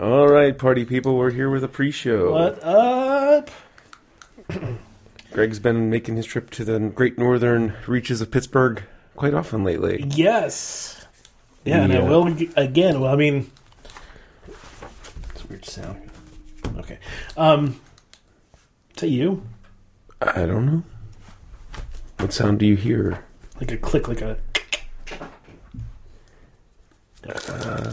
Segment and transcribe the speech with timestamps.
[0.00, 2.32] All right, party people, we're here with a pre-show.
[2.32, 3.50] What up?
[5.32, 8.82] Greg's been making his trip to the great northern reaches of Pittsburgh
[9.14, 10.02] quite often lately.
[10.08, 11.04] Yes.
[11.66, 13.00] Yeah, and I will again.
[13.02, 13.50] Well, I mean,
[15.34, 16.10] it's a weird sound.
[16.78, 16.98] Okay.
[17.36, 17.78] Um,
[18.94, 19.42] is that you?
[20.22, 20.82] I don't know.
[22.16, 23.22] What sound do you hear?
[23.60, 24.38] Like a click, like a.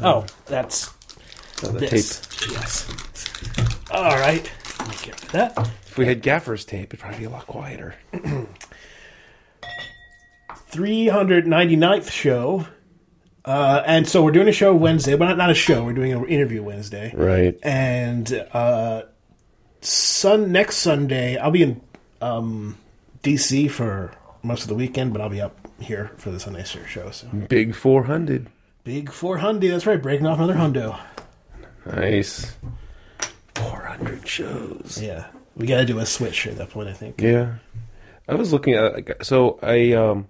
[0.06, 0.97] oh, that's
[1.64, 2.20] Oh, the this.
[2.20, 2.52] tape.
[2.52, 2.88] Yes.
[3.92, 4.52] All right.
[4.80, 5.58] Let me get rid of that.
[5.88, 7.96] If we had gaffer's tape, it'd probably be a lot quieter.
[10.72, 12.68] 399th show.
[13.46, 15.84] Uh, and so we're doing a show Wednesday, but not, not a show.
[15.84, 17.14] We're doing an interview Wednesday.
[17.16, 17.58] Right.
[17.64, 19.04] And uh,
[19.82, 21.82] sun next Sunday, I'll be in
[22.22, 22.78] um,
[23.24, 27.10] DC for most of the weekend, but I'll be up here for the Sunday show.
[27.12, 28.48] So Big 400.
[28.84, 29.72] big 400.
[29.72, 31.00] That's right, breaking off another hundo.
[31.96, 32.56] Nice.
[33.56, 35.00] 400 shows.
[35.02, 36.90] Yeah, we got to do a switch at that point.
[36.90, 37.22] I think.
[37.22, 37.56] Yeah.
[38.28, 40.28] I was looking at so I um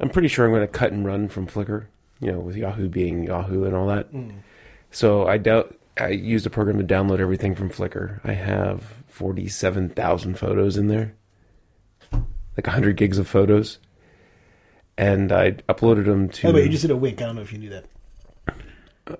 [0.00, 1.86] I'm pretty sure I'm going to cut and run from Flickr,
[2.20, 4.08] you know, with Yahoo being Yahoo and all that.
[4.90, 8.20] So I doubt I used a program to download everything from Flickr.
[8.24, 11.14] I have 47,000 photos in there.
[12.12, 13.78] Like 100 gigs of photos.
[14.96, 17.20] And I uploaded them to Oh wait, you just did a wink.
[17.20, 17.86] I don't know if you knew that.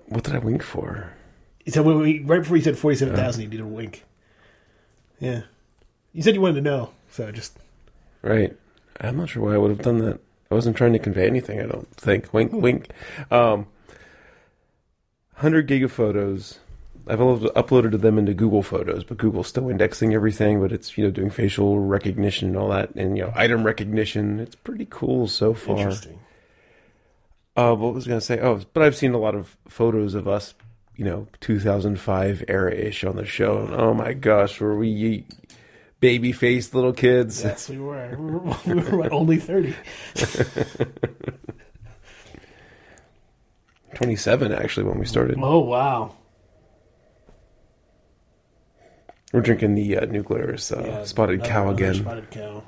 [0.07, 1.13] What did I wink for?
[1.65, 4.03] You said when we, right before you said forty-seven thousand, you did a wink.
[5.19, 5.41] Yeah,
[6.13, 7.57] you said you wanted to know, so just
[8.21, 8.55] Right.
[8.99, 10.19] I'm not sure why I would have done that.
[10.49, 12.33] I wasn't trying to convey anything, I don't think.
[12.33, 12.89] Wink, wink.
[13.29, 13.67] Um,
[15.35, 16.59] 100 gig of photos.
[17.07, 21.11] I've uploaded them into Google Photos, but Google's still indexing everything, but it's, you know,
[21.11, 24.39] doing facial recognition and all that, and, you know, item recognition.
[24.39, 25.77] It's pretty cool so far.
[25.77, 26.19] interesting.
[27.55, 28.39] Uh, what was I going to say?
[28.39, 30.53] Oh, but I've seen a lot of photos of us,
[30.95, 33.59] you know, 2005 era-ish on the show.
[33.65, 35.25] And oh my gosh, were we
[36.01, 37.43] baby-faced little kids?
[37.43, 38.17] Yes, we were.
[38.17, 39.73] We were, we were what, only thirty.
[43.95, 45.37] 27 actually when we started.
[45.41, 46.13] Oh wow!
[49.31, 51.95] We're drinking the uh, New Glarus uh, Yeah, spotted another- cow another again.
[52.01, 52.63] Spotted cow.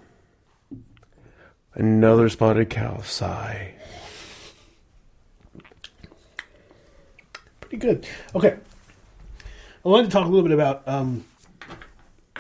[1.74, 3.02] Another spotted cow.
[3.02, 3.74] Sigh.
[7.70, 8.08] Pretty good.
[8.36, 8.58] Okay,
[9.86, 10.88] I wanted to talk a little bit about.
[10.88, 11.26] Um,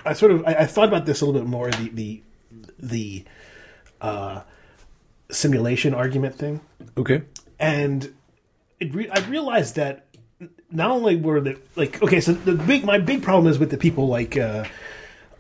[0.06, 1.70] I sort of I, I thought about this a little bit more.
[1.72, 2.22] The the
[2.80, 3.26] the
[4.02, 4.42] uh,
[5.30, 6.62] simulation argument thing.
[6.96, 7.24] Okay.
[7.60, 8.14] and
[8.80, 10.06] it re- I realized that
[10.72, 13.78] not only were the like okay, so the big my big problem is with the
[13.78, 14.64] people like uh,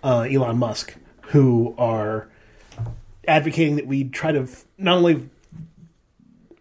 [0.03, 0.95] uh, Elon Musk
[1.27, 2.27] who are
[3.27, 5.29] advocating that we try to f- not only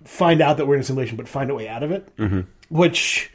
[0.05, 2.09] find out that we're in a simulation, but find a way out of it.
[2.69, 3.31] Which,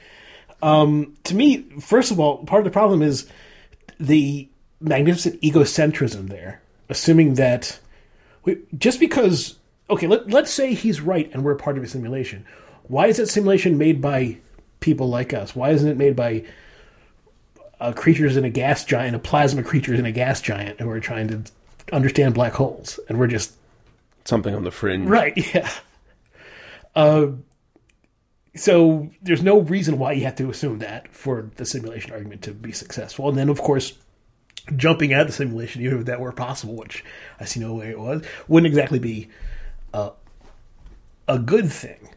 [0.62, 3.28] um, to me, first of all, part of the problem is
[4.00, 4.48] the
[4.80, 7.80] magnificent egocentrism there, assuming that
[8.44, 9.58] we, just because
[9.90, 12.46] okay, let, let's say he's right and we're part of a simulation.
[12.84, 14.38] Why is that simulation made by
[14.80, 15.56] people like us?
[15.56, 16.46] Why isn't it made by
[17.80, 21.00] uh, creatures in a gas giant, a plasma creatures in a gas giant who are
[21.00, 21.52] trying to
[21.92, 23.54] understand black holes, and we're just
[24.24, 25.10] Something on the fringe.
[25.10, 25.70] right, yeah.
[26.96, 27.28] Uh,
[28.56, 32.52] so there's no reason why you have to assume that for the simulation argument to
[32.54, 33.94] be successful, and then of course
[34.76, 37.04] jumping out of the simulation, even if that were possible, which
[37.40, 39.30] I see no way it was, wouldn't exactly be
[39.94, 40.12] uh,
[41.28, 42.10] a good thing.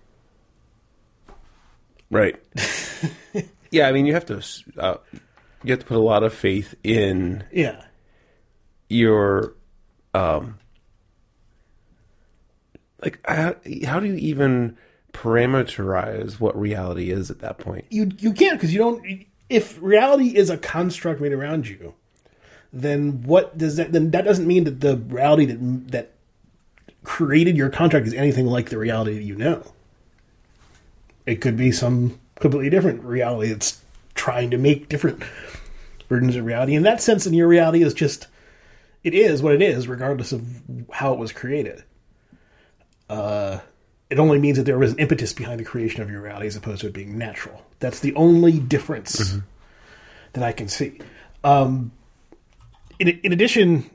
[2.11, 2.37] Right.
[3.71, 4.43] yeah, I mean, you have to
[4.79, 4.97] uh,
[5.63, 7.85] you have to put a lot of faith in Yeah,
[8.89, 9.55] your
[10.13, 10.59] um
[13.03, 13.57] like how,
[13.87, 14.77] how do you even
[15.15, 17.87] parameterize what reality is at that point?
[17.89, 19.27] you you can't because you don't.
[19.49, 21.95] If reality is a construct made around you,
[22.73, 23.93] then what does that?
[23.93, 26.11] Then that doesn't mean that the reality that that
[27.05, 29.63] created your contract is anything like the reality that you know.
[31.25, 33.81] It could be some completely different reality that's
[34.15, 35.23] trying to make different
[36.09, 36.75] versions of reality.
[36.75, 38.27] In that sense, then your reality is just
[39.03, 40.45] it is what it is, regardless of
[40.91, 41.85] how it was created.
[43.09, 43.61] Uh,
[44.15, 46.55] it only means that there was an impetus behind the creation of your reality as
[46.55, 47.67] opposed to it being natural.
[47.81, 49.35] That's the only difference
[50.35, 51.01] that I can see.
[51.43, 51.91] Um,
[53.01, 53.91] in, in addition,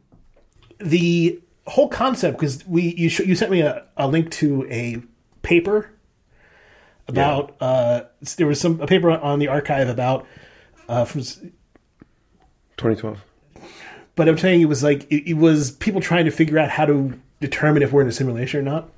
[0.80, 5.02] the whole concept because we you sh- you sent me a, a link to a
[5.42, 5.90] paper
[7.08, 8.02] about uh,
[8.36, 10.28] there was some a paper on the arXiv about
[10.90, 13.24] uh, from 2012.
[14.16, 16.86] but I'm saying it was like it, it was people trying to figure out how
[16.86, 18.90] to determine if we're in a simulation or not.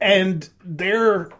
[0.00, 1.30] And their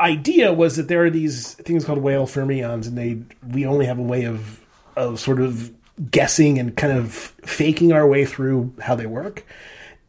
[0.00, 3.98] idea was that there are these things called Weyl fermions, and they we only have
[3.98, 4.60] a way of
[4.96, 5.72] of sort of
[6.10, 9.44] guessing and kind of faking our way through how they work.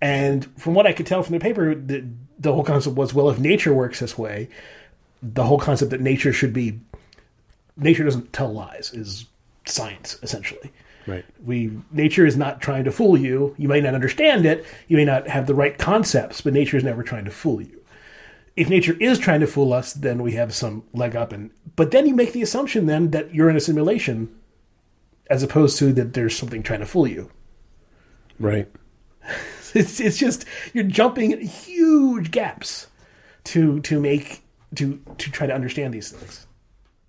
[0.02, 2.06] And from what I could tell from the paper, the,
[2.38, 4.50] the whole concept was well, if nature works this way,
[5.22, 6.80] the whole concept that nature should be
[7.76, 9.26] nature doesn't tell lies is
[9.66, 10.72] science essentially.
[11.08, 11.26] Right.
[11.44, 13.56] We nature is not trying to fool you.
[13.58, 14.66] You may not understand it.
[14.88, 17.82] You may not have the right concepts, but nature is never trying to fool you.
[18.56, 21.32] If nature is trying to fool us, then we have some leg up.
[21.32, 24.34] And but then you make the assumption then that you're in a simulation,
[25.30, 27.32] as opposed to that there's something trying to fool you.
[28.40, 28.70] Right.
[29.76, 32.88] It's it's just you're jumping huge gaps
[33.44, 34.42] to to make
[34.76, 36.48] to to try to understand these things.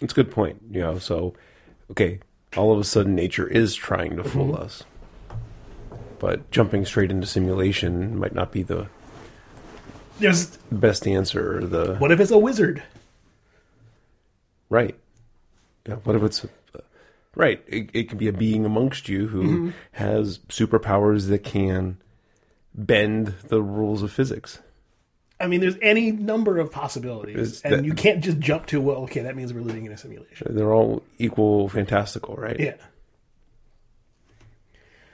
[0.00, 0.60] It's a good point.
[0.70, 1.32] You know, so
[1.90, 2.20] okay,
[2.56, 4.62] all of a sudden nature is trying to fool mm-hmm.
[4.62, 4.84] us.
[6.18, 8.88] But jumping straight into simulation might not be the
[10.18, 12.82] There's best answer or the what if it's a wizard?
[14.68, 14.96] right.
[15.86, 16.46] Yeah, what if it's
[17.34, 17.62] right?
[17.66, 19.70] It, it could be a being amongst you who mm-hmm.
[19.92, 21.98] has superpowers that can
[22.74, 24.60] bend the rules of physics.
[25.40, 29.20] I mean, there's any number of possibilities, and you can't just jump to well, okay,
[29.22, 30.54] that means we're living in a simulation.
[30.54, 32.58] They're all equal fantastical, right?
[32.58, 32.74] Yeah.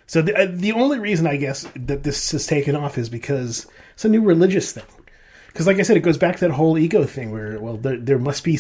[0.07, 3.67] So the uh, the only reason I guess that this has taken off is because
[3.95, 4.85] it's a new religious thing.
[5.49, 7.97] Because, like I said, it goes back to that whole ego thing where well, there,
[7.97, 8.59] there must be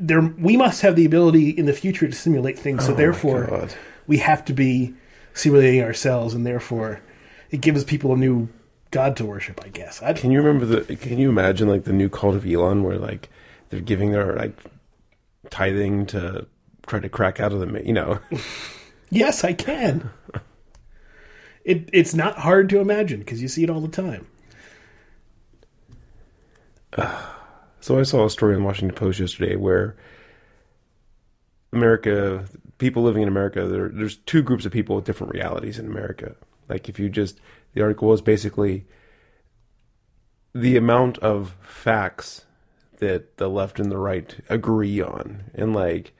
[0.00, 2.86] there we must have the ability in the future to simulate things.
[2.86, 3.68] So therefore,
[4.06, 4.94] we have to be
[5.34, 7.02] simulating ourselves, and therefore,
[7.50, 8.48] it gives people a new
[8.90, 9.60] god to worship.
[9.64, 10.02] I guess.
[10.02, 10.96] I, Can you remember the?
[10.96, 13.28] Can you imagine like the new cult of Elon, where like
[13.70, 14.56] they're giving their like
[15.50, 16.46] tithing to
[16.86, 18.18] try to crack out of the, you know,
[19.10, 20.10] yes, I can.
[21.64, 24.26] It it's not hard to imagine because you see it all the time.
[27.80, 29.96] So I saw a story in the Washington Post yesterday where
[31.72, 32.44] America,
[32.78, 36.34] people living in America, there, there's two groups of people with different realities in America.
[36.68, 37.40] Like if you just,
[37.78, 38.84] the article was basically
[40.52, 42.44] the amount of facts
[42.98, 46.12] that the left and the right agree on, and like,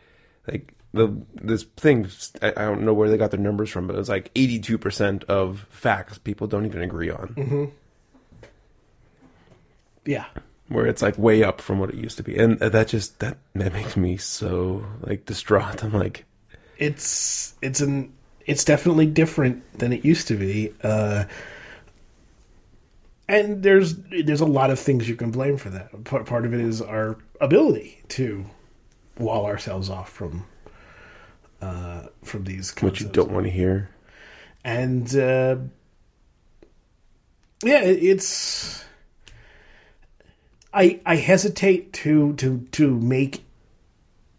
[0.47, 2.09] like the this thing,
[2.41, 4.79] I, I don't know where they got their numbers from, but it was like 82
[4.79, 7.35] percent of facts people don't even agree on.
[7.37, 7.65] Mm-hmm.
[10.05, 10.27] Yeah.
[10.69, 13.39] where it's like way up from what it used to be, and that just that
[13.57, 15.83] that makes me so like distraught.
[15.83, 16.25] I'm like,
[16.77, 18.13] it's it's an
[18.49, 21.25] it's definitely different than it used to be uh
[23.29, 26.55] and there's there's a lot of things you can blame for that part, part of
[26.55, 28.45] it is our ability to
[29.19, 30.47] wall ourselves off from
[31.61, 33.91] uh from these what you don't want to hear.
[34.65, 35.56] and uh
[37.62, 38.83] yeah it, it's
[40.73, 43.45] i i hesitate to to to make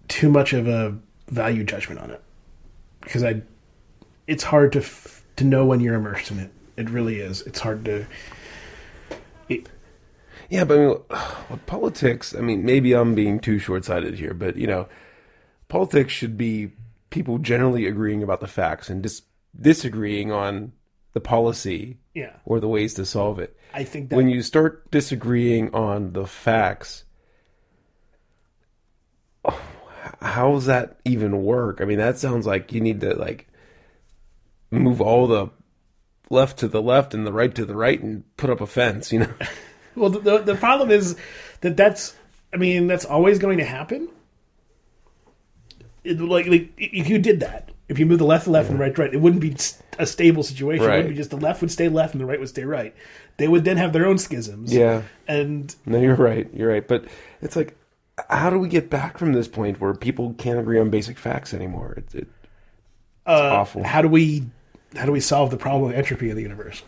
[0.08, 0.98] too much of a
[1.28, 2.24] value judgment on it
[3.02, 3.40] because i
[4.30, 7.60] it's hard to f- to know when you're immersed in it it really is it's
[7.60, 8.06] hard to
[9.50, 9.68] it,
[10.50, 10.98] Yeah, but I mean,
[11.50, 12.36] with politics.
[12.36, 14.88] I mean, maybe I'm being too short sighted here, but you know,
[15.68, 16.72] politics should be
[17.10, 19.24] people generally agreeing about the facts and dis-
[19.60, 20.72] disagreeing on
[21.14, 23.58] the policy yeah or the ways to solve it.
[23.74, 27.04] i think that when you start disagreeing on the facts,
[29.46, 29.60] oh,
[30.22, 31.82] how does that even work?
[31.82, 33.48] I mean, that sounds like you need to like
[34.72, 35.50] move all the
[36.30, 39.12] left to the left and the right to the right and put up a fence,
[39.12, 39.34] you know?
[39.96, 41.18] Well, the, the the problem is
[41.60, 42.16] that that's
[42.54, 44.08] I mean that's always going to happen.
[46.04, 48.80] It, like, like if you did that, if you move the left to left and
[48.80, 49.58] right to right, it wouldn't be
[49.98, 50.86] a stable situation.
[50.86, 52.96] It would be just the left would stay left and the right would stay right.
[53.38, 54.74] They would then have their own schisms.
[54.74, 55.02] Yeah.
[55.28, 56.48] and No, you're right.
[56.54, 56.88] You're right.
[56.88, 57.06] But
[57.42, 57.76] it's like,
[58.30, 61.54] how do we get back from this point where people can't agree on basic facts
[61.54, 61.96] anymore?
[61.98, 62.28] It, it,
[63.26, 63.84] uh, awful.
[63.84, 64.46] How do we
[64.96, 66.82] how do we solve the problem of entropy in the universe?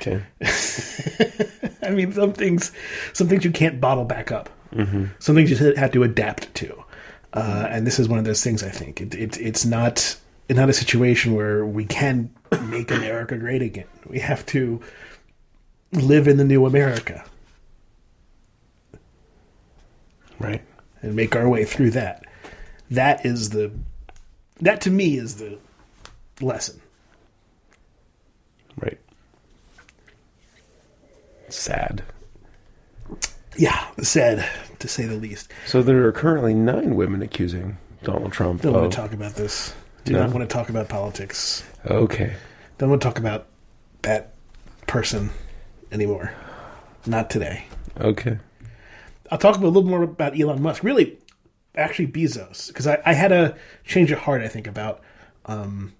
[0.00, 0.22] okay.
[1.82, 2.72] I mean, some things,
[3.12, 4.50] some things you can't bottle back up.
[4.74, 5.06] Mm-hmm.
[5.20, 6.84] Some things you have to adapt to,
[7.32, 8.62] uh, and this is one of those things.
[8.62, 10.16] I think it, it, it's not
[10.48, 12.30] it's not a situation where we can
[12.64, 13.86] make America great again.
[14.06, 14.80] We have to
[15.92, 17.24] live in the new America
[20.38, 20.62] Right.
[21.02, 22.24] and make our way through that.
[22.90, 23.72] That is the
[24.60, 25.58] that to me is the
[26.40, 26.80] lesson.
[28.80, 28.98] Right.
[31.48, 32.02] Sad.
[33.56, 34.46] Yeah, sad
[34.80, 35.50] to say the least.
[35.66, 38.80] So there are currently nine women accusing Donald Trump Don't of.
[38.82, 39.74] want to talk about this.
[40.04, 40.24] Do No?
[40.26, 41.64] not want to talk about politics.
[41.86, 42.34] okay.
[42.78, 43.46] Don't want to talk about
[44.02, 44.34] that
[44.86, 45.30] person
[45.90, 46.32] anymore.
[47.06, 47.64] Not today.
[47.98, 48.38] Okay.
[49.30, 50.84] I'll talk a little more about Elon Musk.
[50.84, 51.16] Really,
[51.74, 54.42] actually Bezos, because I, I had a change of heart.
[54.42, 55.00] I think about
[55.46, 55.94] um,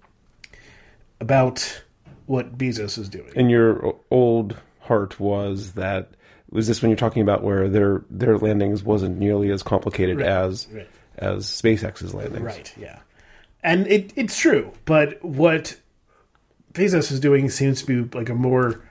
[1.19, 1.83] about
[2.25, 3.31] what Bezos is doing.
[3.35, 6.09] And your old heart was that
[6.49, 10.27] was this when you're talking about where their their landings wasn't nearly as complicated Right,
[10.27, 10.87] as right.
[11.17, 12.43] as SpaceX's landings.
[12.43, 12.73] Right.
[12.77, 12.99] Yeah.
[13.63, 15.77] And it it's true, but what
[16.73, 18.81] Bezos is doing seems to be like a more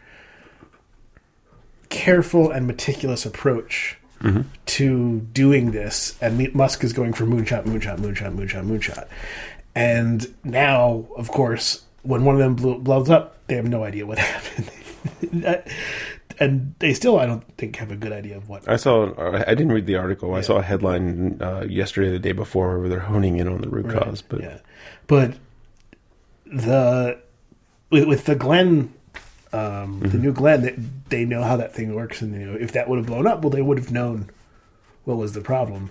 [1.89, 4.43] careful and meticulous approach mm-hmm.
[4.67, 6.19] to doing this.
[6.21, 9.09] And Musk is going for moonshot, moonshot, moonshot, moonshot, moonshot.
[9.75, 14.07] And now, of course, when one of them blew, blows up, they have no idea
[14.07, 14.71] what happened.
[16.39, 18.69] and they still, I don't think, have a good idea of what.
[18.69, 19.13] I saw.
[19.19, 20.35] I didn't read the article.
[20.35, 23.69] I saw a headline uh, yesterday, the day before, where they're honing in on the
[23.69, 24.23] root cause.
[24.23, 24.59] But yeah,
[25.07, 25.35] but
[26.47, 27.19] the
[27.91, 28.93] with, with the Glenn,
[29.53, 30.75] um, the New Glenn, they,
[31.09, 33.43] they know how that thing works, and you know if that would have blown up,
[33.43, 34.31] well, they would have known
[35.05, 35.91] what was the problem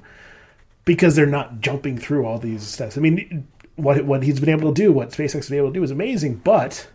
[0.83, 2.97] because they're not jumping through all these steps.
[2.97, 5.73] I mean, what what he's been able to do, what SpaceX has been able to
[5.73, 6.35] do, is amazing.
[6.43, 6.87] But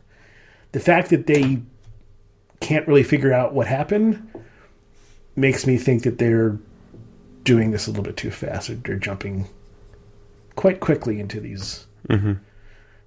[0.72, 1.62] the fact that they
[2.60, 4.30] can't really figure out what happened
[5.36, 6.58] makes me think that they're
[7.44, 8.68] doing this a little bit too fast.
[8.68, 9.48] They're, they're jumping
[10.56, 12.34] quite quickly into these mm-hmm.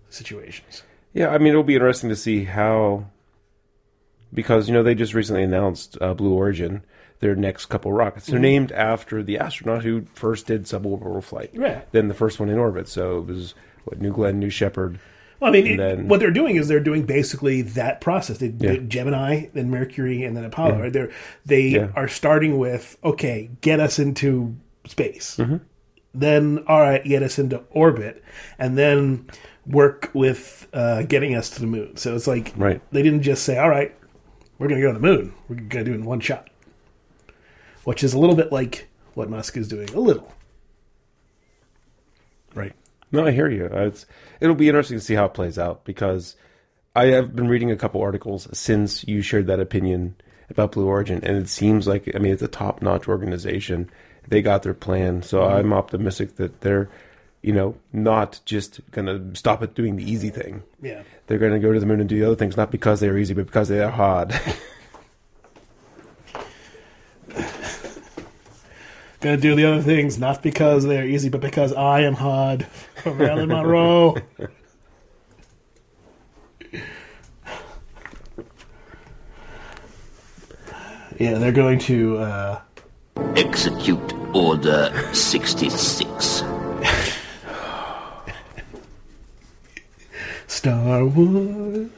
[0.10, 0.84] situations.
[1.14, 3.06] yeah, I mean, it'll be interesting to see how
[4.34, 6.84] because you know they just recently announced uh, Blue Origin,
[7.20, 8.26] their next couple rockets.
[8.28, 11.52] They're named after the astronaut who first did suborbital flight.
[11.54, 11.90] Right.
[11.92, 12.88] Then the first one in orbit.
[12.88, 13.54] So it was
[13.86, 15.00] what New Glenn, New Shepard.
[15.40, 18.38] Well, I mean, it- then- what they're doing is they're doing basically that process.
[18.38, 18.78] They Yeah.
[18.88, 20.80] Gemini, then Mercury, and then Apollo.
[20.80, 20.94] Right?
[20.94, 21.12] They're
[21.46, 21.88] they Yeah.
[21.96, 24.56] are starting with okay, get us into
[24.88, 25.38] space.
[25.38, 25.58] Mm-hmm.
[26.16, 28.24] Then all right, get us into orbit,
[28.60, 29.26] and then
[29.66, 31.96] work with uh, getting us to the moon.
[31.98, 32.82] So it's like Right.
[32.92, 33.94] they didn't just say, all right,
[34.64, 35.34] we're going to go to the moon.
[35.50, 36.50] We're going to do it in one shot,
[37.84, 39.90] which is a little bit like what Musk is doing.
[39.90, 40.34] A little.
[42.56, 42.72] Right.
[43.12, 43.66] No, I hear you.
[43.66, 44.06] It's
[44.40, 46.38] it'll be interesting to see how it plays out because
[46.96, 50.16] I have been reading a couple articles since you shared that opinion
[50.50, 53.90] about Blue Origin, and it seems like I mean it's a top notch organization.
[54.30, 55.58] They got their plan, so mm-hmm.
[55.58, 56.90] I'm optimistic that they're,
[57.44, 60.64] you know, not just gonna stop at doing the easy thing.
[60.82, 61.04] Yeah.
[61.28, 63.36] They're gonna go to the moon and do the other things, not because they're easy,
[63.36, 64.34] but because they are hard.
[69.22, 72.66] Gonna do the other things not because they're easy, but because I am hard.
[72.96, 74.18] From Marilyn Monroe.
[81.18, 82.18] yeah, they're going to.
[82.18, 82.60] Uh,
[83.38, 86.33] Execute Order 66.
[90.64, 91.90] Star Wars.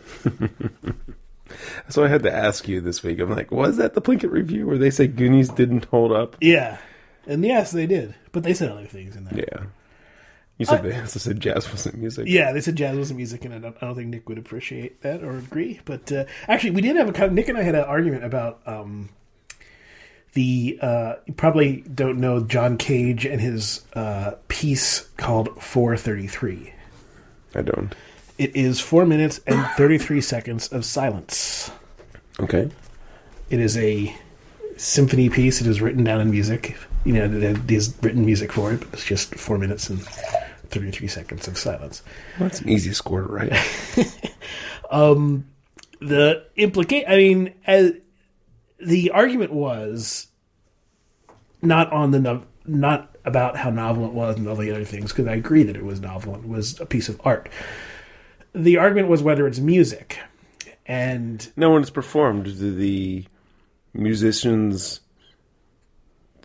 [1.87, 3.19] so I had to ask you this week.
[3.19, 6.35] I'm like, was that the Plinkett review where they say Goonies didn't hold up?
[6.41, 6.79] Yeah,
[7.27, 9.45] and yes, they did, but they said other things in there.
[9.47, 9.65] Yeah.
[10.57, 12.25] You said they also said jazz wasn't music.
[12.27, 15.01] Yeah, they said jazz wasn't music, and I don't, I don't think Nick would appreciate
[15.01, 15.79] that or agree.
[15.85, 19.09] But uh, actually, we did have a Nick and I had an argument about um,
[20.33, 20.79] the.
[20.81, 26.73] Uh, you probably don't know John Cage and his uh, piece called 433.
[27.53, 27.93] I don't.
[28.37, 31.71] It is four minutes and 33 seconds of silence.
[32.39, 32.69] Okay.
[33.49, 34.15] It is a
[34.77, 35.61] symphony piece.
[35.61, 36.77] It is written down in music.
[37.05, 41.47] You know, there's written music for it, but it's just four minutes and 33 seconds
[41.47, 42.03] of silence.
[42.39, 43.53] Well, that's an easy score to write.
[44.91, 45.47] Um,
[45.99, 47.93] the implicate i mean as,
[48.79, 50.27] the argument was
[51.61, 55.11] not on the no- not about how novel it was and all the other things
[55.11, 57.49] because i agree that it was novel it was a piece of art
[58.55, 60.19] the argument was whether it's music
[60.85, 63.25] and when it's performed, do the
[63.93, 65.01] musicians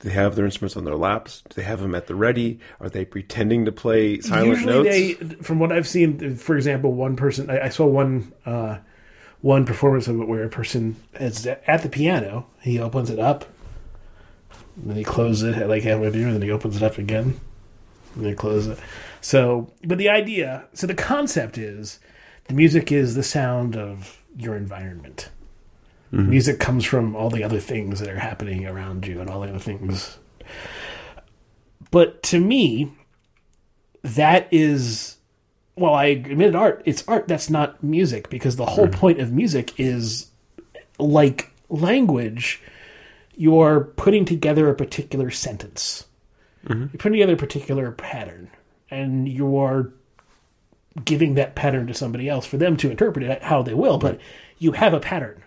[0.01, 1.43] do they have their instruments on their laps?
[1.51, 2.59] Do they have them at the ready?
[2.81, 4.89] Are they pretending to play silent usually notes?
[4.89, 5.13] they
[5.43, 8.79] from what i've seen for example one person i, I saw one uh,
[9.43, 13.45] one performance of it where a person is at the piano he opens it up
[14.77, 17.39] and then he closes it like halfway through and then he opens it up again
[18.15, 18.85] and then closes it
[19.21, 22.01] so but the idea so the concept is
[22.49, 25.31] the music is the sound of your environment.
[26.13, 26.31] Mm-hmm.
[26.31, 29.49] Music comes from all the other things that are happening around you and all the
[29.49, 30.19] other things.
[31.91, 32.93] But to me
[34.03, 35.19] that is
[35.77, 38.99] well i admit art it's art that's not music because the whole mm-hmm.
[38.99, 40.31] point of music is
[40.99, 42.63] like language
[43.41, 46.05] you're putting together a particular sentence.
[46.67, 46.81] Mm-hmm.
[46.81, 48.51] You're putting together a particular pattern
[48.91, 49.93] and you're
[51.05, 54.19] giving that pattern to somebody else for them to interpret it how they will but
[54.59, 55.43] you have a pattern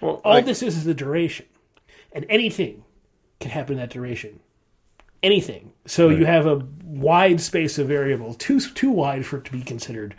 [0.00, 1.46] well, all like- this is is the duration
[2.12, 2.84] and anything
[3.42, 4.40] can happen in that duration.
[5.22, 5.72] Anything.
[5.86, 9.62] So you have a wide space of variables, too too wide for it to be
[9.62, 10.14] considered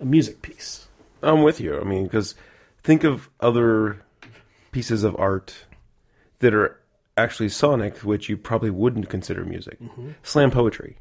[0.00, 0.86] a music piece.
[1.22, 1.78] I'm with you.
[1.78, 2.34] I mean, because
[2.82, 4.02] think of other
[4.72, 5.66] pieces of art
[6.38, 6.80] that are
[7.16, 9.80] actually sonic, which you probably wouldn't consider music.
[9.80, 10.10] Mm-hmm.
[10.22, 10.96] Slam poetry,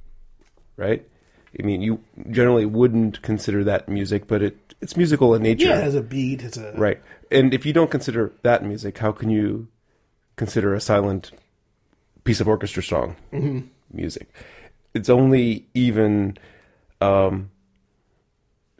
[0.77, 1.07] right?
[1.59, 1.99] I mean, you
[2.31, 6.01] generally wouldn't consider that music, but it it's musical in nature, Yeah, it has a
[6.01, 6.43] beat.
[6.43, 7.01] It's a right?
[7.31, 9.67] And if you don't consider that music, how can you
[10.35, 11.31] consider a silent
[12.23, 13.15] piece of orchestra song
[13.91, 14.33] music?
[14.93, 16.37] It's only even
[17.01, 17.51] um,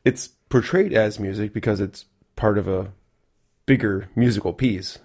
[0.05, 2.91] it's portrayed as music because it's part of a
[3.65, 4.99] bigger musical piece.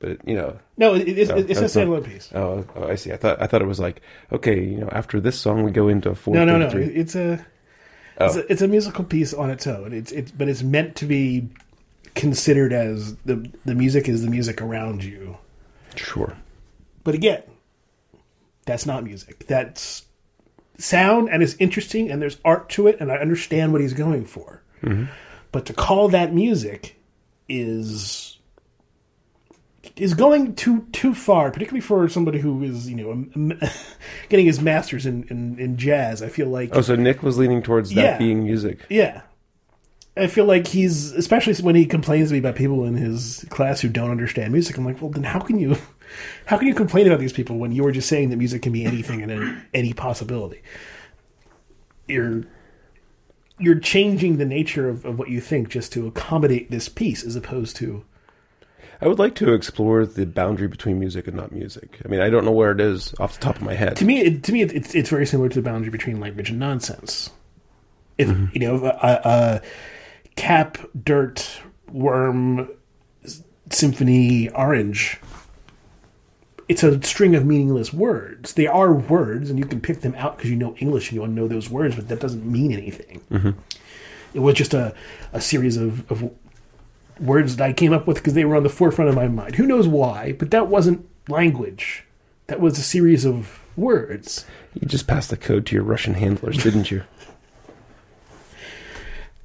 [0.00, 2.30] But you know, No, it, it's, it's a standalone piece.
[2.34, 3.12] oh, oh, I see.
[3.12, 4.00] I thought I thought it was like
[4.32, 6.34] okay, you know, after this song we go into four.
[6.34, 6.66] No, no, no.
[6.68, 7.44] It's a,
[8.20, 8.24] oh.
[8.26, 8.40] it's Oh.
[8.40, 9.92] a it's a musical piece on its own.
[9.92, 11.48] It's it's but it's meant to be
[12.14, 15.36] considered as the the music is the music around you.
[15.96, 16.36] Sure.
[17.02, 17.42] But again,
[18.66, 19.46] that's not music.
[19.48, 20.04] That's
[20.78, 24.26] sound and it's interesting and there's art to it and I understand what he's going
[24.26, 24.62] for.
[24.82, 25.06] Mm-hmm.
[25.50, 26.94] But to call that music
[27.48, 28.37] is
[29.98, 33.58] is going too too far, particularly for somebody who is you know
[34.28, 36.22] getting his masters in, in, in jazz.
[36.22, 38.18] I feel like Oh, so Nick was leaning towards that Yeah.
[38.18, 38.80] being music.
[38.88, 39.22] yeah.
[40.16, 43.80] I feel like he's, especially when he complains to me about people in his class
[43.80, 44.76] who don't understand music.
[44.76, 45.76] I'm like, well, then how can you,
[46.46, 48.72] how can you complain about these people when you were just saying that music can
[48.72, 50.60] be anything and any, any possibility?
[52.08, 52.42] You're,
[53.60, 57.36] you're changing the nature of, of what you think just to accommodate this piece, as
[57.36, 58.04] opposed to,
[59.00, 62.00] I would like to explore the boundary between music and not music.
[62.04, 63.96] I mean, I don't know where it is off the top of my head.
[63.96, 66.58] to me, it, to me, it's it's very similar to the boundary between language and
[66.58, 67.30] nonsense.
[68.16, 68.46] If mm-hmm.
[68.52, 69.62] you know, a, a
[70.34, 72.68] cap, dirt, worm,
[73.70, 75.18] symphony, orange.
[76.68, 78.54] It's a string of meaningless words.
[78.54, 81.20] They are words, and you can pick them out because you know English and you
[81.20, 83.22] want to know those words, but that doesn't mean anything.
[83.30, 83.50] Mm-hmm.
[84.34, 84.94] It was just a,
[85.32, 86.30] a series of, of
[87.20, 89.56] words that I came up with because they were on the forefront of my mind.
[89.56, 90.32] Who knows why?
[90.32, 92.04] But that wasn't language.
[92.46, 94.44] That was a series of words.
[94.74, 97.02] You just passed the code to your Russian handlers, didn't you?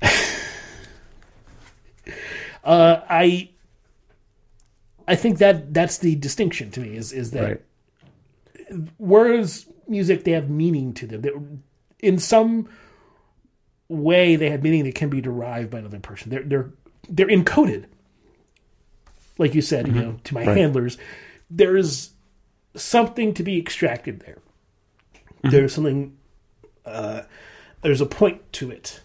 [2.64, 3.50] Uh, I
[5.06, 7.44] I think that that's the distinction to me is is that
[8.72, 8.90] Right.
[8.98, 11.22] words, music, they have meaning to them.
[11.24, 11.34] That
[12.00, 12.70] in some
[13.90, 16.30] way they have meaning that can be derived by another person.
[16.30, 16.72] They're they're
[17.10, 17.86] they're encoded.
[19.38, 20.58] Like you said, you know, to my Right.
[20.58, 20.98] handlers,
[21.50, 22.12] there's
[22.76, 24.38] something to be extracted there.
[25.44, 26.16] There's something.
[26.86, 27.24] Uh,
[27.82, 29.02] there's a point to it.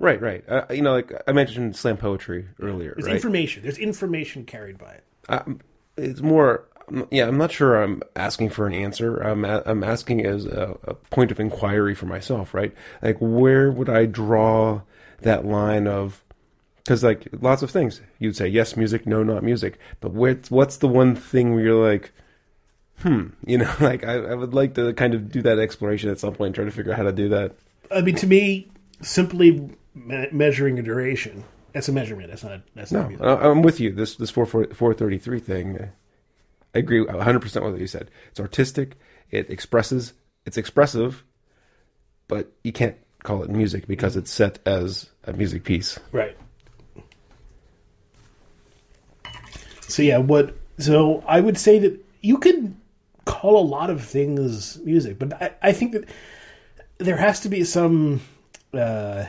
[0.00, 0.44] Right, right.
[0.48, 3.14] Uh, you know, like I mentioned slam poetry earlier, There's right?
[3.16, 3.62] information.
[3.64, 5.04] There's information carried by it.
[5.28, 5.60] um,
[5.96, 6.64] it's more
[7.10, 10.74] yeah i'm not sure i'm asking for an answer i'm, a, I'm asking as a,
[10.84, 14.80] a point of inquiry for myself right like where would i draw
[15.22, 16.24] that line of
[16.84, 20.76] because like lots of things you'd say yes music no not music but where, what's
[20.78, 22.12] the one thing where you're like
[23.00, 26.18] hmm you know like I, I would like to kind of do that exploration at
[26.18, 27.54] some point try to figure out how to do that
[27.90, 31.44] I mean, to me, simply me- measuring a duration.
[31.72, 32.28] That's a measurement.
[32.28, 32.60] That's not.
[32.74, 33.26] That's No, not music.
[33.26, 33.92] I'm with you.
[33.92, 35.90] This this four four thirty three thing.
[36.74, 38.10] I agree 100 percent with what you said.
[38.30, 38.96] It's artistic.
[39.30, 40.12] It expresses.
[40.44, 41.24] It's expressive,
[42.26, 42.96] but you can't
[43.28, 45.98] call it music because it's set as a music piece.
[46.12, 46.34] Right.
[49.82, 50.56] So yeah, what?
[50.78, 52.74] So I would say that you could
[53.26, 56.08] call a lot of things music, but I, I think that
[56.96, 58.22] there has to be some
[58.72, 59.26] uh,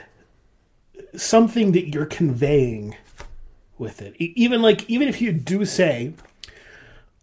[1.17, 2.95] something that you're conveying
[3.77, 4.15] with it.
[4.17, 6.13] Even like even if you do say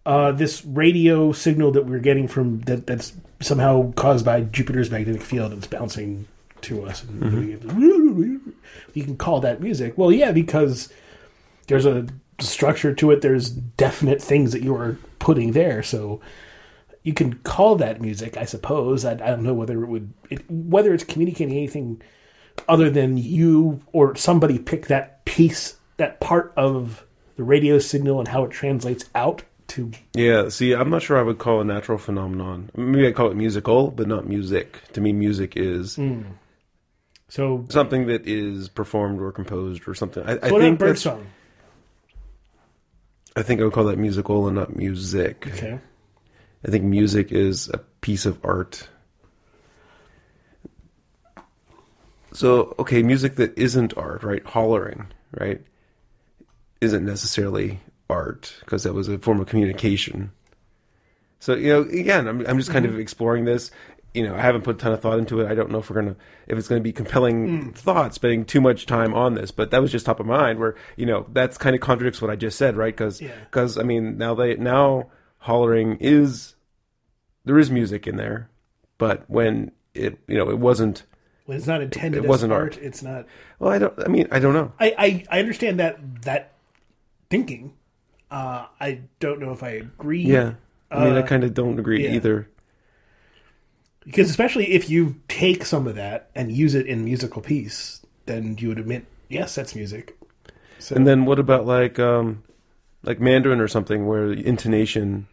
[0.04, 5.22] uh, this radio signal that we're getting from that that's somehow caused by Jupiter's magnetic
[5.22, 6.26] field that's bouncing
[6.62, 7.02] to us.
[7.04, 9.00] And You mm-hmm.
[9.00, 9.96] can call that music.
[9.96, 10.92] Well, yeah, because
[11.66, 12.06] there's a
[12.40, 13.22] structure to it.
[13.22, 15.82] There's definite things that you are putting there.
[15.82, 16.20] So
[17.02, 19.04] you can call that music, I suppose.
[19.04, 22.02] I, I don't know whether it would it, whether it's communicating anything
[22.68, 27.04] other than you or somebody pick that piece, that part of
[27.36, 30.48] the radio signal and how it translates out to Yeah.
[30.48, 32.70] See, I'm not sure I would call it a natural phenomenon.
[32.76, 34.80] Maybe I call it musical, but not music.
[34.92, 36.22] To me, music is hmm.
[37.28, 40.24] So something that is performed or composed or something.
[40.24, 41.26] I, I think bird song?
[43.34, 45.46] I think I would call that musical and not music.
[45.46, 45.78] Okay.
[46.66, 48.88] I think music is a piece of art.
[52.32, 54.44] So, okay, music that isn't art, right?
[54.44, 55.06] Hollering,
[55.38, 55.62] right?
[56.80, 60.32] Isn't necessarily art because that was a form of communication.
[61.38, 62.94] So you know, again, I'm I'm just kind mm-hmm.
[62.94, 63.70] of exploring this.
[64.16, 65.50] You know, I haven't put a ton of thought into it.
[65.50, 68.86] I don't know if we're gonna if it's gonna be compelling thought, spending too much
[68.86, 69.50] time on this.
[69.50, 70.58] But that was just top of mind.
[70.58, 72.96] Where you know that's kind of contradicts what I just said, right?
[72.96, 73.32] Because Yeah.
[73.54, 76.54] I mean now they now hollering is
[77.44, 78.50] there is music in there,
[78.98, 81.04] but when it you know it wasn't.
[81.44, 82.82] When it's not intended It wasn't art, art.
[82.82, 83.26] it's not.
[83.60, 83.94] Well, I don't.
[84.04, 84.72] I mean, I don't know.
[84.80, 86.54] I, I, I understand that that
[87.30, 87.74] thinking.
[88.32, 90.22] Uh, I don't know if I agree.
[90.22, 90.54] Yeah.
[90.90, 92.14] I mean, I Uh, kind of don't agree yeah.
[92.14, 92.48] either.
[94.06, 98.56] Because especially if you take some of that and use it in musical piece, then
[98.58, 100.16] you would admit, yes, that's music.
[100.78, 102.42] So, And then what about like um
[103.02, 105.26] like Mandarin or something where the intonation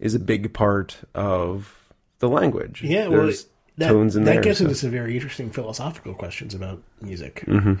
[0.00, 1.74] is a big part of
[2.20, 2.82] the language.
[2.82, 2.92] Mm-hmm.
[2.92, 3.46] yeah, well, There's
[3.78, 4.42] that, tones in that there.
[4.42, 7.42] gets so- into some very interesting philosophical questions about music.
[7.46, 7.74] Mm-hmm.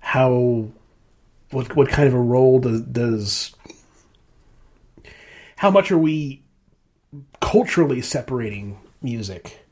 [0.00, 0.68] How,
[1.52, 3.54] what, what kind of a role does, does,
[5.56, 6.42] how much are we
[7.40, 9.64] culturally separating music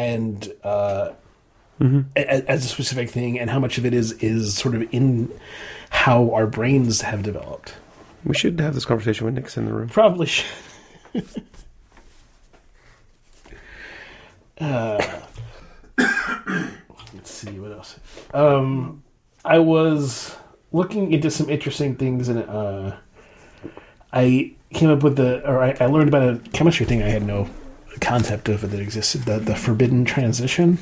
[0.00, 1.12] and uh,
[1.80, 2.00] Mm-hmm.
[2.14, 5.32] a- as a specific thing, and how much of it is is sort of in
[5.88, 7.72] how our brains have developed?
[8.22, 9.88] We should have this conversation when Nick's in the room.
[9.88, 10.44] Probably should.
[14.60, 15.20] uh,
[17.14, 17.98] let's see what else.
[18.34, 19.02] Um,
[19.44, 20.36] I was
[20.72, 22.94] looking into some interesting things, and uh,
[24.12, 27.22] I came up with the, or I, I learned about a chemistry thing I had
[27.22, 27.48] no
[28.00, 29.22] concept of it that existed.
[29.22, 30.78] The the forbidden transition.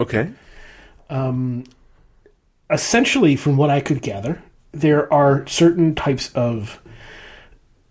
[0.00, 0.30] Okay.
[1.10, 1.64] Um,
[2.70, 6.80] essentially, from what I could gather, there are certain types of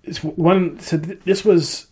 [0.04, 0.80] it's one.
[0.80, 1.88] So th- this was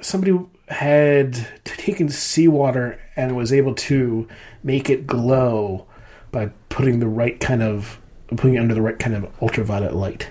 [0.00, 4.28] somebody had taken seawater and was able to
[4.62, 5.86] make it glow
[6.32, 10.30] by putting the right kind of putting it under the right kind of ultraviolet light.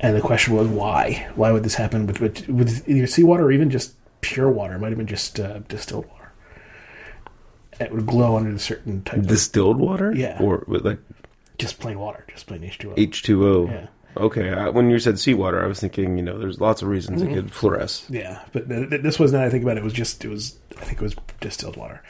[0.00, 1.30] And the question was why?
[1.36, 4.74] Why would this happen with with, with either seawater or even just pure water?
[4.76, 6.32] It might have been just uh, distilled water.
[7.80, 10.12] It would glow under a certain type of Distilled water?
[10.14, 10.38] Yeah.
[10.40, 10.98] Or like
[11.58, 12.94] just plain water, just plain H two O.
[12.94, 13.70] H2O.
[13.70, 13.86] Yeah.
[14.16, 14.50] Okay.
[14.50, 17.32] I, when you said seawater, I was thinking, you know, there's lots of reasons Mm-hmm.
[17.32, 18.04] it could fluoresce.
[18.10, 20.28] Yeah, but th- th- this was now I think about it, it was just it
[20.28, 22.02] was I think it was distilled water.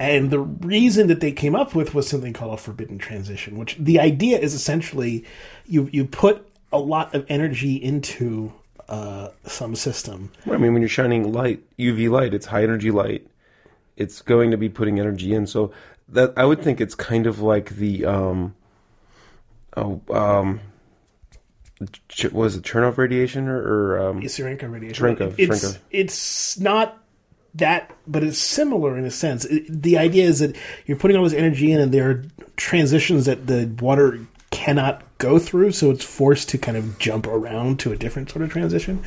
[0.00, 3.76] And the reason that they came up with was something called a forbidden transition, which
[3.78, 5.24] the idea is essentially
[5.66, 8.52] you you put a lot of energy into
[8.88, 10.30] uh, some system.
[10.46, 13.26] I mean, when you're shining light, UV light, it's high energy light.
[13.96, 15.46] It's going to be putting energy in.
[15.46, 15.72] So
[16.08, 18.54] that I would think it's kind of like the um,
[19.76, 20.60] oh um,
[22.08, 25.04] ch- was it Chernobyl radiation or, or um, Cherenkov radiation.
[25.04, 25.78] Cherenkov, it's Cherenkov.
[25.90, 26.98] it's not
[27.54, 29.44] that, but it's similar in a sense.
[29.44, 32.24] It, the idea is that you're putting all this energy in, and there are
[32.56, 37.78] transitions that the water cannot go through, so it's forced to kind of jump around
[37.80, 39.02] to a different sort of transition,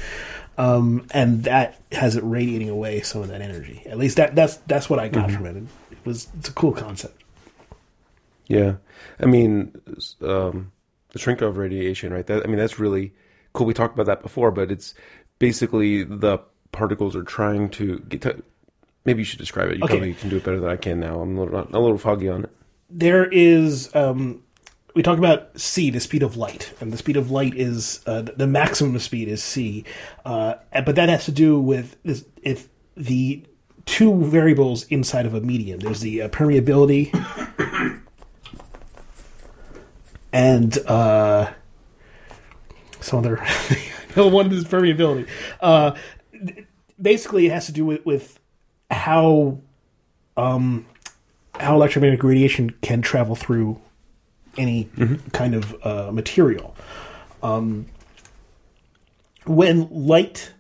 [0.58, 3.82] um, and that has it radiating away some of that energy.
[3.86, 5.36] At least that that's that's what I got Mm-hmm.
[5.38, 5.63] from it.
[5.91, 7.21] It was it's a cool concept.
[8.47, 8.75] Yeah,
[9.19, 9.71] I mean,
[10.21, 10.71] um,
[11.10, 12.25] the Cherenkov radiation, right?
[12.27, 13.13] That I mean, that's really
[13.54, 13.65] cool.
[13.65, 14.93] We talked about that before, but it's
[15.39, 16.39] basically the
[16.71, 18.21] particles are trying to get.
[18.23, 18.43] To,
[19.06, 19.77] maybe you should describe it.
[19.77, 19.93] You Okay.
[19.93, 21.21] probably can do it better than I can now.
[21.21, 22.49] I'm a little, a little foggy on it.
[22.89, 24.43] there is um,
[24.93, 28.21] we talk about c the speed of light and the speed of light is uh,
[28.21, 29.84] the maximum speed is c
[30.25, 33.43] uh, but that has to do with this, if the
[33.86, 35.80] two variables inside of a medium.
[35.80, 37.12] There's the uh, permeability
[40.32, 41.51] and uh,
[42.99, 43.45] some other
[44.15, 45.27] no one is permeability.
[45.60, 45.95] Uh,
[47.01, 48.39] basically it has to do with, with
[48.89, 49.58] how
[50.36, 53.80] how electromagnetic radiation can travel through
[54.58, 54.90] any
[55.34, 56.76] kind of uh, material.
[57.44, 57.88] Um,
[59.46, 60.54] when light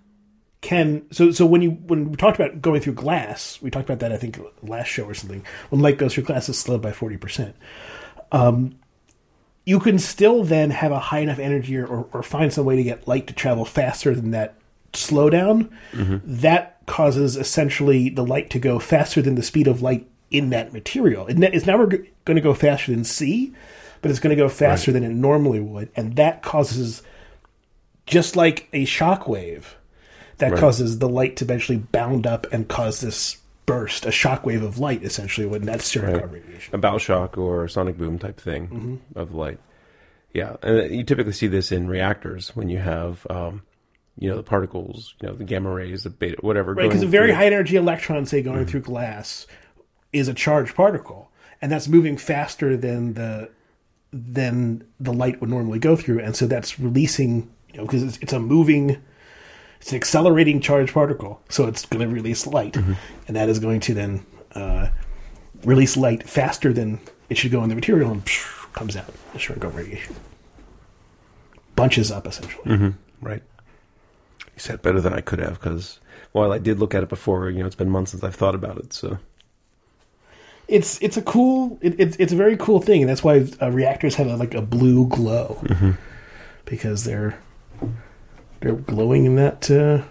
[0.61, 3.99] can so so when you when we talked about going through glass, we talked about
[3.99, 5.43] that I think last show or something.
[5.69, 7.55] When light goes through glass, it's slowed by forty percent.
[8.31, 8.75] Um,
[9.65, 12.75] you can still then have a high enough energy or, or, or find some way
[12.75, 14.55] to get light to travel faster than that
[14.93, 15.69] slowdown.
[15.93, 20.73] That causes essentially the light to go faster than the speed of light in that
[20.73, 21.27] material.
[21.27, 23.53] It's never g- going to go faster than C,
[24.01, 27.01] but it's going to go faster than it normally would, and that causes
[28.05, 29.75] just like a shock wave
[30.37, 30.59] that Right.
[30.59, 33.37] causes the light to eventually bound up and cause this
[33.67, 36.31] burst, a shock wave of light, essentially, when that's Cherenkov Right.
[36.31, 36.75] radiation.
[36.75, 39.19] a bow shock or a sonic boom type thing Mm-hmm.
[39.19, 39.59] of light.
[40.33, 43.61] Yeah, and you typically see this in reactors when you have, um,
[44.17, 46.73] you know, the particles, you know, the gamma rays, the beta, whatever.
[46.73, 48.51] Right, because a very through- high energy electron, say, Mm-hmm.
[48.53, 49.45] going through glass,
[50.11, 51.29] is a charged particle,
[51.61, 53.49] and that's moving faster than the
[54.13, 58.17] than the light would normally go through, and so that's releasing, you know, because it's,
[58.17, 59.01] it's a moving,
[59.79, 63.79] it's an accelerating charged particle, so it's going to release light, and that is going
[63.81, 64.89] to then uh,
[65.63, 69.13] release light faster than it should go in the material, and psh, comes out.
[69.33, 70.15] The Cherenkov radiation,
[71.75, 72.93] bunches up essentially.
[73.21, 73.43] Right.
[74.53, 75.99] You said better than I could have because
[76.33, 78.55] while I did look at it before, you know, it's been months since I've thought
[78.55, 78.91] about it.
[78.93, 79.17] So
[80.71, 83.69] It's it's a cool, it, it's it's a very cool thing, and that's why uh,
[83.69, 85.61] reactors have a, like a blue glow
[86.65, 87.37] because they're
[88.61, 90.03] they're glowing in that uh,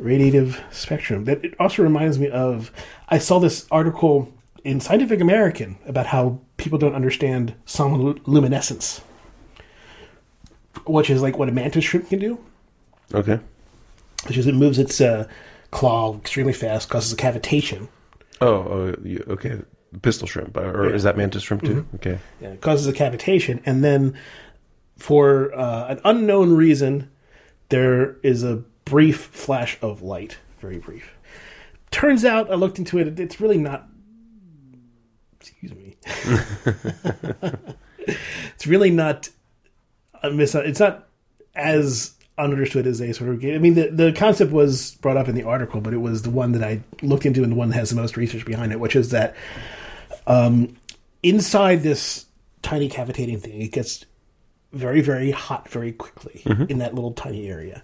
[0.00, 1.24] radiative spectrum.
[1.24, 2.70] That it also reminds me of
[3.08, 4.32] I saw this article
[4.62, 9.00] in Scientific American about how people don't understand sonoluminescence,
[10.86, 12.38] which is like what a mantis shrimp can do,
[13.14, 13.40] okay.
[14.26, 15.26] which is it moves its uh,
[15.70, 17.88] claw extremely fast, causes a cavitation.
[18.40, 19.60] Oh, oh okay.
[20.02, 20.94] Pistol shrimp, uh, or Yeah.
[20.94, 21.86] is that mantis shrimp too?
[21.96, 22.18] Okay.
[22.40, 24.18] Yeah, it causes a cavitation, and then
[24.98, 27.10] for uh, an unknown reason,
[27.70, 31.12] there is a brief flash of light, very brief.
[31.90, 33.88] Turns out, I looked into it; it's really not.
[35.40, 35.96] Excuse me.
[38.06, 39.28] it's really not.
[40.22, 41.06] A mis- it's not
[41.54, 43.54] as understood as they sort of get.
[43.54, 46.30] I mean, the the concept was brought up in the article, but it was the
[46.30, 48.80] one that I looked into and the one that has the most research behind it,
[48.80, 49.34] which is that
[51.22, 52.26] inside this
[52.62, 54.04] tiny cavitating thing, it gets
[54.72, 57.82] very, very hot very quickly in that little tiny area.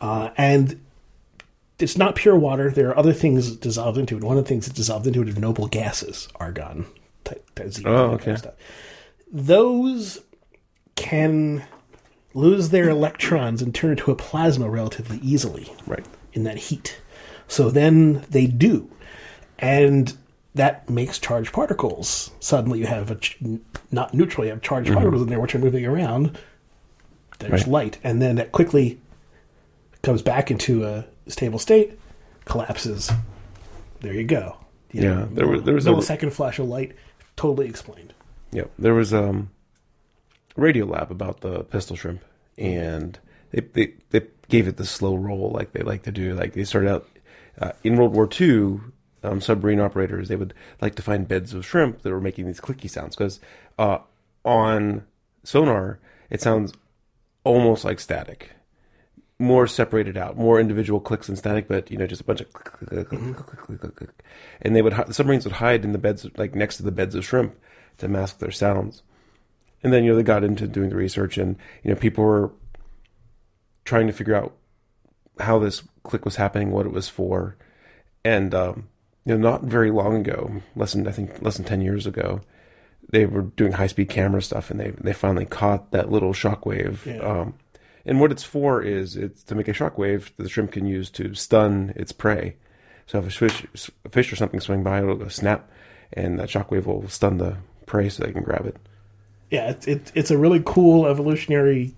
[0.00, 0.80] Uh, and
[1.78, 2.70] it's not pure water.
[2.70, 4.24] There are other things dissolved into it.
[4.24, 6.86] One of the things that's dissolved into it are noble gases, argon,
[7.86, 8.54] Oh, that kind of stuff.
[9.32, 10.20] Those
[10.96, 11.64] can
[12.34, 16.04] lose their electrons and turn into a plasma relatively easily Right.
[16.32, 17.00] in that heat.
[17.48, 18.90] So then they do.
[19.58, 20.16] And
[20.54, 22.30] that makes charged particles.
[22.40, 23.38] Suddenly you have a ch-
[23.90, 26.38] not neutral, you have charged particles in there which are moving around.
[27.40, 27.66] There's Right.
[27.66, 27.98] light.
[28.04, 29.00] And then that quickly
[30.02, 31.98] comes back into a stable state,
[32.44, 33.10] collapses.
[34.00, 34.56] There you go.
[34.92, 36.92] You Yeah, there was- there was a- second flash of light,
[37.36, 38.14] totally explained.
[38.52, 38.70] Yep.
[38.78, 39.50] There was um,
[40.56, 42.20] a Radiolab about the pistol shrimp,
[42.56, 43.18] and
[43.50, 46.34] they, they they gave it the slow roll like they like to do.
[46.34, 47.08] Like they started out
[47.60, 48.78] uh, in World War II.
[49.24, 52.60] Um, submarine operators they would like to find beds of shrimp that were making these
[52.60, 53.40] clicky sounds because
[53.78, 53.98] uh,
[54.44, 55.04] on
[55.42, 56.74] sonar it sounds
[57.42, 58.54] almost like static
[59.38, 62.52] more separated out, more individual clicks and static, but you know, just a bunch of
[62.52, 64.10] click, click, click, click, click.
[64.62, 67.14] and they would the submarines would hide in the beds, like next to the beds
[67.14, 67.56] of shrimp,
[67.98, 69.02] to mask their sounds.
[69.82, 72.52] And then you know they got into doing the research, and you know people were
[73.84, 74.54] trying to figure out
[75.40, 77.56] how this click was happening, what it was for,
[78.24, 78.88] and um,
[79.24, 82.40] you know, not very long ago, less than I think less than ten years ago,
[83.10, 87.04] they were doing high speed camera stuff, and they they finally caught that little shockwave.
[87.06, 87.18] Yeah.
[87.18, 87.54] Um,
[88.06, 91.08] and what it's for is it's to make a shockwave that the shrimp can use
[91.10, 92.56] to stun its prey.
[93.06, 95.70] So if a fish, a fish or something swimming by, it'll go snap,
[96.12, 97.56] and that shockwave will stun the
[97.86, 98.76] prey so they can grab it.
[99.50, 101.94] yeah, it's it, it's a really cool evolutionary,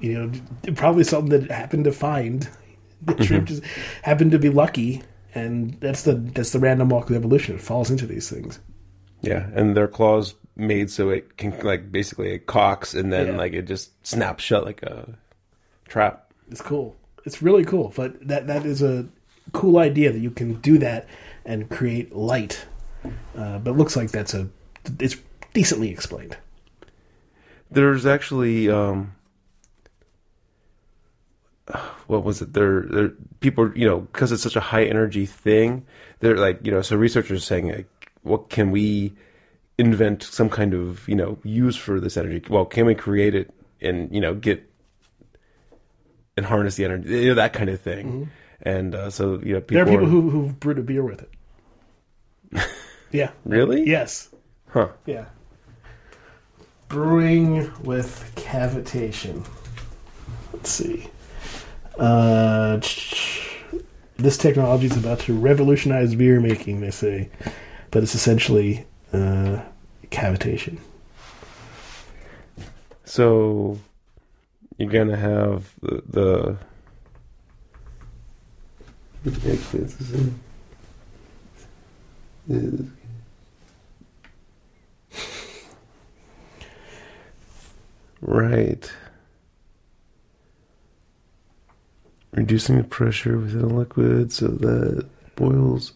[0.00, 2.48] you know, probably something that happened to find.
[3.00, 3.62] The shrimp just
[4.02, 5.02] happened to be lucky,
[5.34, 7.54] and that's the that's the random walk of evolution.
[7.56, 8.58] It falls into these things.
[9.20, 13.36] Yeah, and their claws made so it can like basically it cocks and then Yeah.
[13.36, 15.16] like it just snaps shut like a
[15.88, 16.32] trap.
[16.50, 16.96] It's cool.
[17.24, 17.92] It's really cool.
[17.94, 19.06] But that that is a
[19.52, 21.06] cool idea that you can do that
[21.44, 22.66] and create light.
[23.36, 24.48] Uh, but it looks like that's a
[25.00, 25.16] it's
[25.54, 26.36] decently explained.
[27.70, 29.14] There's actually um
[32.06, 32.52] what was it?
[32.54, 33.08] There, there
[33.40, 35.84] people, you know, because it's such a high energy thing.
[36.20, 37.88] They're like, you know, so researchers are saying, like,
[38.22, 39.12] what can we
[39.78, 42.42] invent some kind of, you know, use for this energy?
[42.48, 43.50] Well, can we create it
[43.80, 44.64] and you know get
[46.36, 48.30] and harness the energy, you know, that kind of thing?
[48.62, 51.04] And uh, so, you know, people There are people are- who who brewed a beer
[51.04, 52.66] with it.
[53.12, 53.30] yeah.
[53.44, 54.30] really, Yes.
[54.70, 54.88] huh?
[55.06, 55.26] Yeah.
[56.88, 59.46] Brewing with cavitation.
[60.52, 61.08] Let's see.
[61.98, 62.80] Uh,
[64.16, 67.28] this technology is about to revolutionize beer making, they say,
[67.90, 69.60] but it's essentially uh,
[70.10, 70.78] cavitation.
[73.04, 73.78] So
[74.76, 76.56] you're gonna have the, the
[88.20, 88.92] right.
[92.32, 95.92] Reducing the pressure within a liquid so that it boils.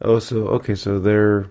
[0.00, 1.46] Oh, so okay, so they're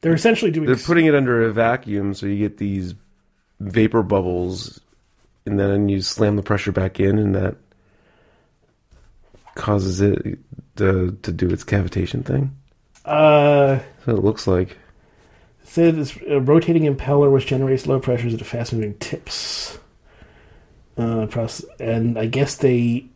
[0.00, 0.66] They're essentially doing.
[0.66, 2.94] They're putting it under a vacuum, so you get these
[3.60, 4.80] vapor bubbles,
[5.46, 7.56] and then you slam the pressure back in, and that
[9.54, 10.38] causes it
[10.76, 12.54] to to do its cavitation thing.
[13.04, 14.76] uh, So it looks like.
[15.64, 19.78] Said this a rotating impeller which generates low pressures at a fast moving tips.
[20.98, 23.06] Uh, process, and I guess they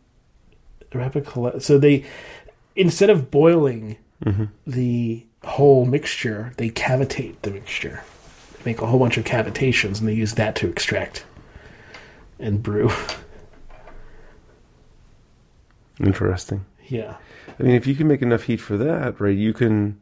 [0.93, 2.03] rapid colle- so they
[2.75, 3.97] instead of boiling
[4.65, 8.01] the whole mixture, they cavitate the mixture.
[8.53, 11.25] They make a whole bunch of cavitations, and they use that to extract
[12.39, 12.89] and brew.
[15.99, 16.65] Interesting.
[16.87, 17.17] yeah,
[17.59, 19.99] I mean, if you can make enough heat for that, right, you can.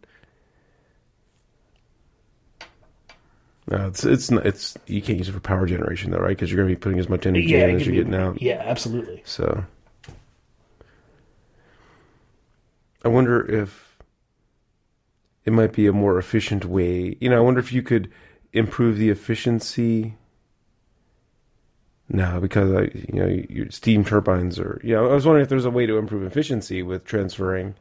[3.69, 6.30] No, it's it's not, it's you can't use it for power generation though, right?
[6.30, 8.15] Because you're going to be putting as much energy yeah, in as you're be- getting
[8.15, 8.41] out.
[8.41, 9.21] Yeah, absolutely.
[9.26, 9.63] So,
[13.06, 13.97] I wonder if
[15.45, 17.17] it might be a more efficient way.
[17.21, 18.12] You know, I wonder if you could
[18.52, 20.15] improve the efficiency.
[22.10, 24.80] No, because I, you know, your steam turbines are.
[24.84, 27.76] You know, I was wondering if there's a way to improve efficiency with transferring,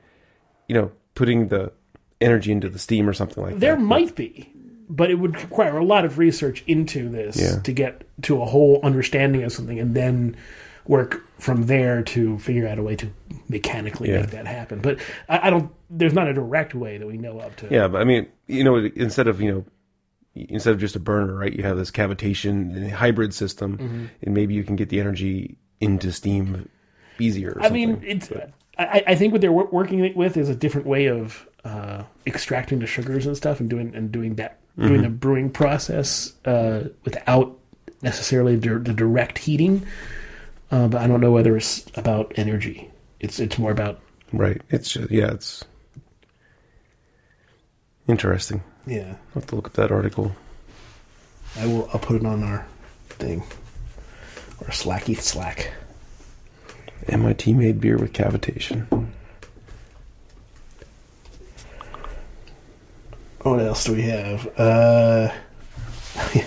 [0.68, 1.72] you know, putting the
[2.20, 3.78] energy into the steam or something like There that.
[3.78, 4.51] There might be,
[4.94, 7.58] but it would require a lot of research into this Yeah.
[7.60, 10.36] to get to a whole understanding of something, and then
[10.86, 13.06] work from there to figure out a way to
[13.48, 14.20] mechanically Yeah.
[14.20, 14.80] make that happen.
[14.80, 15.70] But I, I don't.
[15.90, 17.68] There's not a direct way that we know of to.
[17.70, 19.64] Yeah, but I mean, you know, instead of you know,
[20.34, 21.52] instead of just a burner, right?
[21.52, 24.04] You have this cavitation hybrid system, Mm-hmm.
[24.22, 26.68] and maybe you can get the energy into steam
[27.18, 27.52] easier.
[27.56, 28.30] Or I mean, it's.
[28.78, 32.86] I, I think what they're working with is a different way of uh, extracting the
[32.86, 34.88] sugars and stuff, and doing and doing that, Mm-hmm.
[34.88, 37.58] doing the brewing process uh, without
[38.00, 39.86] necessarily the, the direct heating.
[40.70, 42.90] Uh, but I don't know whether it's about energy.
[43.20, 44.00] It's it's more about
[44.32, 44.62] right.
[44.70, 45.62] It's just, yeah, it's
[48.08, 48.62] interesting.
[48.86, 49.16] yeah.
[49.34, 50.32] I'll have to look at that article.
[51.58, 51.88] I will.
[51.92, 52.66] I'll put it on our
[53.10, 53.42] thing
[54.60, 55.70] or Slacky Slack.
[57.08, 59.01] MIT made beer with cavitation.
[63.42, 64.46] What else do we have?
[64.58, 65.32] Uh,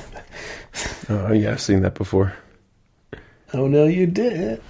[1.08, 2.34] Oh yeah, I've seen that before.
[3.54, 4.62] oh no, you did.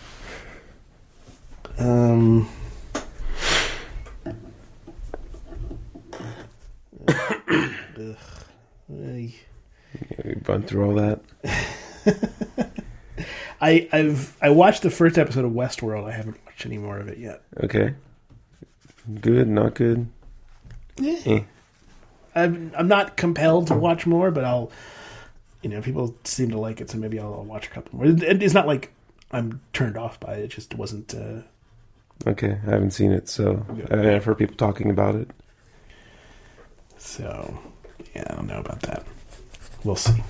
[1.80, 2.50] Um.
[7.08, 8.18] ugh.
[8.90, 9.36] We
[10.46, 11.22] run through all that.
[13.62, 16.06] I I've I watched the first episode of Westworld.
[16.06, 17.44] I haven't watched any more of it yet.
[17.64, 17.96] Okay.
[19.22, 20.08] Good, not good.
[21.02, 21.44] Eh.
[22.36, 24.72] I'm I'm not compelled to watch more, but I'll.
[25.62, 28.06] You know, people seem to like it, so maybe I'll, I'll watch a couple more.
[28.06, 28.92] It, it's not like
[29.32, 30.44] I'm turned off by it.
[30.44, 31.14] It just wasn't.
[31.14, 31.42] Uh,
[32.28, 35.30] Okay, I haven't seen it, so I- I've heard people talking about it.
[36.98, 37.60] so,
[38.16, 39.04] yeah, I don't know about that.
[39.84, 40.24] We'll see.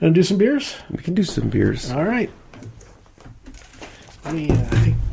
[0.00, 0.74] Gonna do some beers.
[0.90, 1.90] We can do some beers.
[1.92, 2.30] All right.
[4.24, 4.50] Let me.
[4.50, 4.92] Uh,